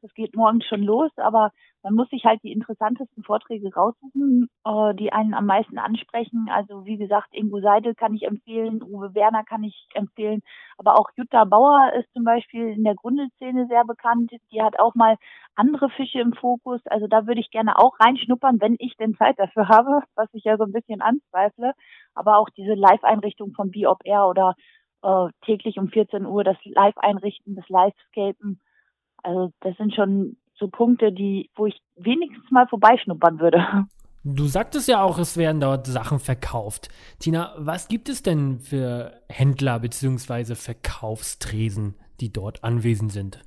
Das 0.00 0.14
geht 0.14 0.36
morgens 0.36 0.64
schon 0.66 0.82
los, 0.82 1.10
aber 1.16 1.50
man 1.82 1.94
muss 1.94 2.08
sich 2.10 2.24
halt 2.24 2.42
die 2.42 2.52
interessantesten 2.52 3.24
Vorträge 3.24 3.74
raussuchen, 3.74 4.48
äh, 4.64 4.94
die 4.94 5.12
einen 5.12 5.34
am 5.34 5.46
meisten 5.46 5.78
ansprechen. 5.78 6.48
Also 6.50 6.84
wie 6.84 6.96
gesagt, 6.96 7.28
Ingo 7.32 7.60
Seidel 7.60 7.94
kann 7.94 8.14
ich 8.14 8.22
empfehlen, 8.22 8.82
Uwe 8.82 9.14
Werner 9.14 9.42
kann 9.44 9.64
ich 9.64 9.88
empfehlen, 9.94 10.42
aber 10.76 10.98
auch 10.98 11.10
Jutta 11.16 11.44
Bauer 11.44 11.92
ist 11.98 12.12
zum 12.12 12.24
Beispiel 12.24 12.68
in 12.68 12.84
der 12.84 12.94
Grundelszene 12.94 13.66
sehr 13.66 13.84
bekannt. 13.84 14.30
Die 14.52 14.62
hat 14.62 14.78
auch 14.78 14.94
mal 14.94 15.16
andere 15.56 15.90
Fische 15.90 16.20
im 16.20 16.32
Fokus. 16.32 16.80
Also 16.86 17.08
da 17.08 17.26
würde 17.26 17.40
ich 17.40 17.50
gerne 17.50 17.76
auch 17.78 17.98
reinschnuppern, 17.98 18.60
wenn 18.60 18.76
ich 18.78 18.96
denn 18.96 19.16
Zeit 19.16 19.38
dafür 19.38 19.68
habe, 19.68 20.02
was 20.14 20.28
ich 20.32 20.44
ja 20.44 20.56
so 20.56 20.64
ein 20.64 20.72
bisschen 20.72 21.00
anzweifle. 21.00 21.72
Aber 22.14 22.38
auch 22.38 22.50
diese 22.50 22.74
Live-Einrichtung 22.74 23.52
von 23.52 23.70
Biop 23.70 24.00
Air 24.04 24.26
oder 24.28 24.54
äh, 25.02 25.28
täglich 25.44 25.78
um 25.78 25.88
14 25.88 26.26
Uhr 26.26 26.44
das 26.44 26.56
Live-Einrichten, 26.64 27.56
das 27.56 27.68
Livescapen 27.68 28.60
also 29.28 29.52
das 29.60 29.76
sind 29.76 29.94
schon 29.94 30.38
so 30.54 30.68
Punkte, 30.68 31.12
die, 31.12 31.50
wo 31.54 31.66
ich 31.66 31.78
wenigstens 31.96 32.50
mal 32.50 32.66
vorbeischnuppern 32.66 33.38
würde. 33.38 33.86
Du 34.24 34.44
sagtest 34.46 34.88
ja 34.88 35.02
auch, 35.02 35.18
es 35.18 35.36
werden 35.36 35.60
dort 35.60 35.86
Sachen 35.86 36.18
verkauft. 36.18 36.88
Tina, 37.20 37.54
was 37.56 37.88
gibt 37.88 38.08
es 38.08 38.22
denn 38.22 38.58
für 38.58 39.12
Händler 39.28 39.78
bzw. 39.80 40.54
Verkaufstresen, 40.54 41.94
die 42.20 42.32
dort 42.32 42.64
anwesend 42.64 43.12
sind? 43.12 43.42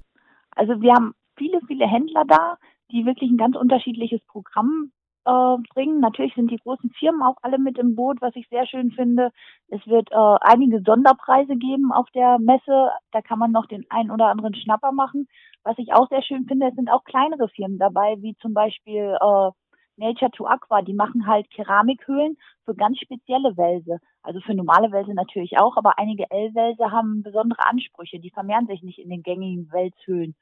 Also 0.55 0.79
wir 0.81 0.93
haben 0.93 1.13
viele, 1.35 1.59
viele 1.67 1.87
Händler 1.87 2.23
da, 2.27 2.57
die 2.91 3.05
wirklich 3.05 3.29
ein 3.29 3.37
ganz 3.37 3.55
unterschiedliches 3.55 4.21
Programm 4.27 4.91
äh, 5.25 5.57
bringen. 5.73 5.99
Natürlich 5.99 6.33
sind 6.35 6.51
die 6.51 6.57
großen 6.57 6.89
Firmen 6.91 7.21
auch 7.21 7.35
alle 7.41 7.59
mit 7.59 7.77
im 7.77 7.95
Boot, 7.95 8.21
was 8.21 8.35
ich 8.35 8.47
sehr 8.49 8.65
schön 8.65 8.91
finde. 8.91 9.31
Es 9.67 9.85
wird 9.87 10.11
äh, 10.11 10.37
einige 10.41 10.81
Sonderpreise 10.81 11.55
geben 11.55 11.91
auf 11.91 12.09
der 12.11 12.39
Messe. 12.39 12.91
Da 13.11 13.21
kann 13.21 13.39
man 13.39 13.51
noch 13.51 13.67
den 13.67 13.85
einen 13.89 14.11
oder 14.11 14.27
anderen 14.27 14.55
Schnapper 14.55 14.91
machen. 14.91 15.27
Was 15.63 15.77
ich 15.77 15.93
auch 15.93 16.09
sehr 16.09 16.23
schön 16.23 16.45
finde, 16.45 16.67
es 16.67 16.75
sind 16.75 16.89
auch 16.89 17.03
kleinere 17.03 17.47
Firmen 17.49 17.77
dabei, 17.77 18.15
wie 18.19 18.35
zum 18.41 18.53
Beispiel 18.53 19.17
äh, 19.19 19.51
Nature 19.97 20.31
to 20.31 20.45
Aqua. 20.47 20.81
Die 20.81 20.93
machen 20.93 21.27
halt 21.27 21.49
Keramikhöhlen 21.51 22.37
für 22.65 22.75
ganz 22.75 22.97
spezielle 22.99 23.55
Wälse. 23.57 23.99
Also 24.23 24.39
für 24.41 24.55
normale 24.55 24.91
Wälse 24.91 25.13
natürlich 25.13 25.57
auch, 25.59 25.77
aber 25.77 25.97
einige 25.99 26.29
L-Wälse 26.29 26.91
haben 26.91 27.23
besondere 27.23 27.65
Ansprüche. 27.65 28.19
Die 28.19 28.31
vermehren 28.31 28.67
sich 28.67 28.81
nicht 28.81 28.99
in 28.99 29.09
den 29.09 29.23
gängigen 29.23 29.71
Wälzhöhlen. 29.71 30.35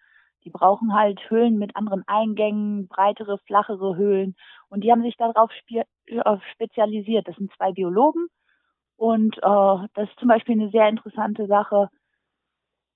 Die 0.44 0.50
brauchen 0.50 0.94
halt 0.94 1.20
Höhlen 1.30 1.58
mit 1.58 1.76
anderen 1.76 2.04
Eingängen, 2.08 2.88
breitere, 2.88 3.38
flachere 3.40 3.96
Höhlen. 3.96 4.36
Und 4.70 4.84
die 4.84 4.92
haben 4.92 5.02
sich 5.02 5.18
darauf 5.18 5.52
äh, 5.70 6.38
spezialisiert. 6.54 7.28
Das 7.28 7.36
sind 7.36 7.52
zwei 7.54 7.72
Biologen. 7.72 8.28
Und 8.96 9.38
äh, 9.38 9.88
das 9.94 10.10
ist 10.10 10.20
zum 10.20 10.30
Beispiel 10.30 10.60
eine 10.60 10.70
sehr 10.72 10.88
interessante 10.90 11.48
Sache. 11.48 11.90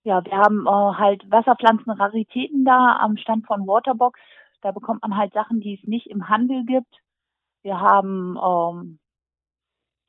Ja, 0.03 0.23
wir 0.25 0.37
haben 0.37 0.67
äh, 0.67 0.97
halt 0.97 1.29
Wasserpflanzen-Raritäten 1.31 2.65
da 2.65 2.97
am 2.97 3.17
Stand 3.17 3.45
von 3.45 3.67
Waterbox. 3.67 4.19
Da 4.61 4.71
bekommt 4.71 5.01
man 5.01 5.15
halt 5.17 5.33
Sachen, 5.33 5.59
die 5.61 5.75
es 5.75 5.87
nicht 5.87 6.07
im 6.07 6.29
Handel 6.29 6.65
gibt. 6.65 6.93
Wir 7.61 7.79
haben 7.79 8.37
ähm, 8.37 8.99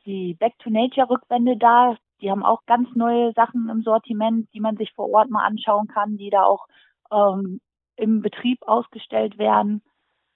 die 0.06 0.34
Back 0.34 0.58
to 0.58 0.70
Nature 0.70 1.10
Rückwände 1.10 1.56
da. 1.56 1.96
Die 2.20 2.30
haben 2.30 2.44
auch 2.44 2.64
ganz 2.66 2.88
neue 2.94 3.32
Sachen 3.32 3.68
im 3.68 3.82
Sortiment, 3.82 4.48
die 4.52 4.60
man 4.60 4.76
sich 4.76 4.92
vor 4.94 5.10
Ort 5.10 5.30
mal 5.30 5.44
anschauen 5.44 5.86
kann, 5.88 6.16
die 6.16 6.30
da 6.30 6.42
auch 6.44 6.66
ähm, 7.14 7.60
im 7.96 8.22
Betrieb 8.22 8.58
ausgestellt 8.66 9.38
werden. 9.38 9.82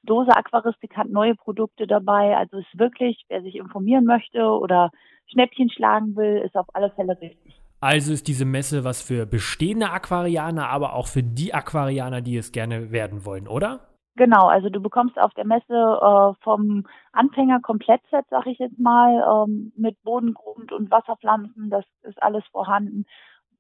Dose 0.05 0.35
Aquaristik 0.35 0.97
hat 0.97 1.09
neue 1.09 1.35
Produkte 1.35 1.87
dabei. 1.87 2.37
Also 2.37 2.59
ist 2.59 2.79
wirklich, 2.79 3.25
wer 3.29 3.43
sich 3.43 3.57
informieren 3.57 4.05
möchte 4.05 4.45
oder 4.45 4.91
Schnäppchen 5.27 5.71
schlagen 5.71 6.17
will, 6.17 6.43
ist 6.45 6.57
auf 6.57 6.67
alle 6.73 6.91
Fälle 6.91 7.21
richtig. 7.21 7.61
Also 7.81 8.13
ist 8.13 8.27
diese 8.27 8.45
Messe 8.45 8.85
was 8.85 9.03
für 9.03 9.27
bestehende 9.27 9.91
Aquarianer, 9.91 10.69
aber 10.69 10.95
auch 10.95 11.07
für 11.07 11.23
die 11.23 11.55
Aquarianer, 11.55 12.21
die 12.21 12.37
es 12.37 12.51
gerne 12.51 12.91
werden 12.91 13.25
wollen, 13.25 13.47
oder? 13.47 13.81
Genau, 14.17 14.49
also 14.49 14.69
du 14.69 14.81
bekommst 14.81 15.17
auf 15.17 15.33
der 15.35 15.47
Messe 15.47 15.65
äh, 15.75 16.43
vom 16.43 16.85
Anfänger 17.13 17.61
Komplettset, 17.61 18.25
sag 18.31 18.47
ich 18.47 18.59
jetzt 18.59 18.79
mal, 18.81 19.47
ähm, 19.47 19.73
mit 19.77 20.03
Bodengrund 20.03 20.73
und 20.73 20.91
Wasserpflanzen, 20.91 21.71
das 21.71 21.85
ist 22.03 22.21
alles 22.21 22.43
vorhanden 22.51 23.05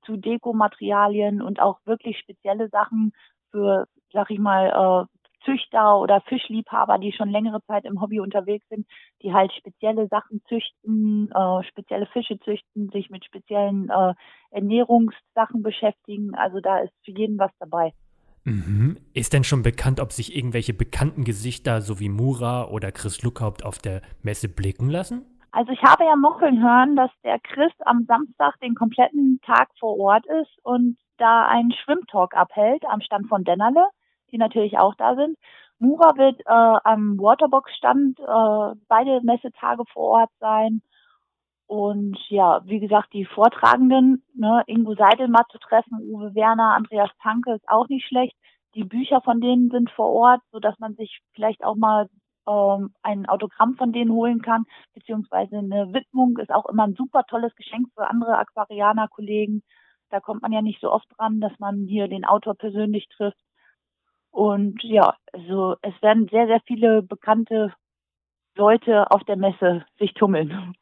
zu 0.08 0.16
Dekomaterialien 0.16 1.42
und 1.42 1.60
auch 1.60 1.78
wirklich 1.84 2.18
spezielle 2.18 2.68
Sachen 2.70 3.12
für, 3.50 3.86
sag 4.12 4.30
ich 4.30 4.38
mal, 4.38 5.06
äh, 5.06 5.18
Züchter 5.44 5.98
oder 5.98 6.20
Fischliebhaber, 6.22 6.98
die 6.98 7.12
schon 7.12 7.30
längere 7.30 7.62
Zeit 7.66 7.84
im 7.84 8.00
Hobby 8.00 8.20
unterwegs 8.20 8.66
sind, 8.68 8.86
die 9.22 9.32
halt 9.32 9.52
spezielle 9.52 10.08
Sachen 10.08 10.42
züchten, 10.48 11.30
äh, 11.30 11.62
spezielle 11.68 12.06
Fische 12.06 12.38
züchten, 12.40 12.88
sich 12.90 13.08
mit 13.10 13.24
speziellen 13.24 13.88
äh, 13.88 14.14
Ernährungssachen 14.50 15.62
beschäftigen. 15.62 16.34
Also 16.34 16.60
da 16.60 16.78
ist 16.78 16.92
für 17.04 17.12
jeden 17.12 17.38
was 17.38 17.52
dabei. 17.60 17.92
Mhm. 18.44 18.96
Ist 19.12 19.32
denn 19.32 19.44
schon 19.44 19.62
bekannt, 19.62 20.00
ob 20.00 20.12
sich 20.12 20.34
irgendwelche 20.34 20.74
bekannten 20.74 21.24
Gesichter 21.24 21.82
so 21.82 22.00
wie 22.00 22.08
Mura 22.08 22.68
oder 22.68 22.92
Chris 22.92 23.22
Luckhaupt 23.22 23.64
auf 23.64 23.78
der 23.78 24.02
Messe 24.22 24.48
blicken 24.48 24.88
lassen? 24.88 25.37
Also 25.50 25.72
ich 25.72 25.82
habe 25.82 26.04
ja 26.04 26.14
mockeln 26.16 26.62
hören, 26.62 26.94
dass 26.94 27.10
der 27.24 27.38
Chris 27.40 27.72
am 27.84 28.04
Samstag 28.06 28.58
den 28.60 28.74
kompletten 28.74 29.40
Tag 29.44 29.68
vor 29.78 29.98
Ort 29.98 30.26
ist 30.26 30.58
und 30.62 30.98
da 31.16 31.46
einen 31.46 31.72
Schwimmtalk 31.72 32.36
abhält 32.36 32.84
am 32.84 33.00
Stand 33.00 33.28
von 33.28 33.44
Dennerle, 33.44 33.88
die 34.30 34.38
natürlich 34.38 34.78
auch 34.78 34.94
da 34.94 35.14
sind. 35.14 35.36
Mura 35.78 36.16
wird 36.16 36.40
äh, 36.40 36.44
am 36.84 37.18
Waterbox-Stand 37.18 38.18
äh, 38.18 38.80
beide 38.88 39.20
Messetage 39.22 39.84
vor 39.92 40.20
Ort 40.20 40.30
sein. 40.40 40.82
Und 41.66 42.18
ja, 42.28 42.62
wie 42.64 42.80
gesagt, 42.80 43.12
die 43.12 43.26
Vortragenden, 43.26 44.24
ne, 44.34 44.62
Ingo 44.66 44.94
Seidel 44.94 45.28
mal 45.28 45.44
zu 45.50 45.58
treffen, 45.58 45.98
Uwe 46.00 46.34
Werner, 46.34 46.74
Andreas 46.74 47.10
Tanke 47.22 47.52
ist 47.54 47.68
auch 47.68 47.88
nicht 47.88 48.06
schlecht. 48.06 48.34
Die 48.74 48.84
Bücher 48.84 49.20
von 49.22 49.40
denen 49.40 49.70
sind 49.70 49.90
vor 49.90 50.08
Ort, 50.08 50.40
so 50.50 50.60
dass 50.60 50.78
man 50.78 50.94
sich 50.94 51.20
vielleicht 51.34 51.62
auch 51.64 51.76
mal 51.76 52.08
ähm, 52.48 52.94
ein 53.02 53.26
Autogramm 53.26 53.76
von 53.76 53.92
denen 53.92 54.12
holen 54.12 54.42
kann, 54.42 54.64
beziehungsweise 54.94 55.58
eine 55.58 55.92
Widmung 55.92 56.38
ist 56.38 56.50
auch 56.50 56.66
immer 56.66 56.84
ein 56.84 56.94
super 56.94 57.24
tolles 57.24 57.54
Geschenk 57.56 57.88
für 57.94 58.08
andere 58.08 58.38
Aquarianer-Kollegen. 58.38 59.62
Da 60.10 60.20
kommt 60.20 60.42
man 60.42 60.52
ja 60.52 60.62
nicht 60.62 60.80
so 60.80 60.90
oft 60.90 61.06
dran, 61.16 61.40
dass 61.40 61.52
man 61.58 61.86
hier 61.86 62.08
den 62.08 62.24
Autor 62.24 62.54
persönlich 62.54 63.08
trifft. 63.08 63.38
Und 64.30 64.82
ja, 64.82 65.14
also 65.32 65.76
es 65.82 66.00
werden 66.02 66.28
sehr, 66.28 66.46
sehr 66.46 66.60
viele 66.66 67.02
bekannte 67.02 67.74
Leute 68.56 69.10
auf 69.10 69.24
der 69.24 69.36
Messe 69.36 69.84
sich 69.98 70.14
tummeln. 70.14 70.74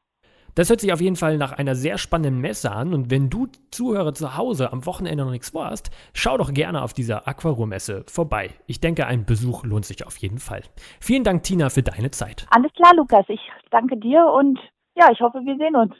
Das 0.57 0.71
hört 0.71 0.81
sich 0.81 0.91
auf 0.91 1.03
jeden 1.03 1.17
Fall 1.17 1.37
nach 1.37 1.53
einer 1.53 1.75
sehr 1.75 1.99
spannenden 1.99 2.41
Messe 2.41 2.73
an. 2.73 2.95
Und 2.95 3.11
wenn 3.11 3.29
du 3.29 3.47
Zuhörer 3.71 4.15
zu 4.15 4.39
Hause 4.39 4.73
am 4.73 4.87
Wochenende 4.87 5.23
noch 5.23 5.31
nichts 5.31 5.51
vorhast, 5.51 5.91
schau 6.15 6.39
doch 6.39 6.55
gerne 6.55 6.81
auf 6.81 6.95
dieser 6.95 7.29
Aquaruhr-Messe 7.29 8.05
vorbei. 8.09 8.49
Ich 8.67 8.81
denke, 8.81 9.07
ein 9.07 9.27
Besuch 9.27 9.65
lohnt 9.65 9.85
sich 9.85 10.07
auf 10.07 10.17
jeden 10.17 10.39
Fall. 10.39 10.63
Vielen 10.99 11.25
Dank, 11.25 11.43
Tina, 11.43 11.69
für 11.69 11.83
deine 11.83 12.11
Zeit. 12.11 12.47
Alles 12.49 12.73
klar, 12.73 12.95
Lukas. 12.97 13.27
Ich 13.29 13.41
danke 13.71 13.99
dir 13.99 14.25
und 14.35 14.59
ja, 14.95 15.11
ich 15.13 15.21
hoffe, 15.21 15.41
wir 15.45 15.59
sehen 15.59 15.77
uns. 15.77 15.93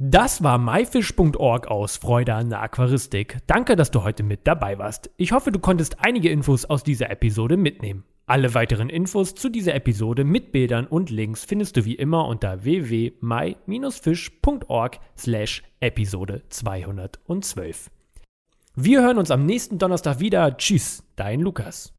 Das 0.00 0.42
war 0.42 0.58
myfish.org 0.58 1.68
aus 1.68 1.98
Freude 1.98 2.34
an 2.34 2.50
der 2.50 2.62
Aquaristik. 2.62 3.38
Danke, 3.46 3.76
dass 3.76 3.92
du 3.92 4.02
heute 4.02 4.24
mit 4.24 4.48
dabei 4.48 4.76
warst. 4.80 5.12
Ich 5.18 5.30
hoffe, 5.30 5.52
du 5.52 5.60
konntest 5.60 6.04
einige 6.04 6.30
Infos 6.30 6.64
aus 6.64 6.82
dieser 6.82 7.10
Episode 7.10 7.56
mitnehmen. 7.56 8.02
Alle 8.26 8.54
weiteren 8.54 8.88
Infos 8.88 9.34
zu 9.34 9.50
dieser 9.50 9.74
Episode 9.74 10.24
mit 10.24 10.50
Bildern 10.50 10.86
und 10.86 11.10
Links 11.10 11.44
findest 11.44 11.76
du 11.76 11.84
wie 11.84 11.94
immer 11.94 12.26
unter 12.26 12.64
www.my-fish.org 12.64 14.98
slash 15.16 15.62
Episode 15.80 16.42
212. 16.48 17.90
Wir 18.76 19.02
hören 19.02 19.18
uns 19.18 19.30
am 19.30 19.44
nächsten 19.44 19.78
Donnerstag 19.78 20.20
wieder. 20.20 20.56
Tschüss, 20.56 21.04
dein 21.16 21.40
Lukas. 21.40 21.92